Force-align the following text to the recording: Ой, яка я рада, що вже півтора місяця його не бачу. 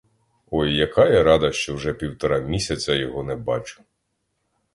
Ой, 0.49 0.73
яка 0.75 1.09
я 1.09 1.23
рада, 1.23 1.51
що 1.51 1.75
вже 1.75 1.93
півтора 1.93 2.39
місяця 2.39 2.93
його 2.93 3.23
не 3.23 3.35
бачу. 3.35 3.83